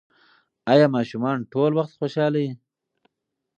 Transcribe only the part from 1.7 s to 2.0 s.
وخت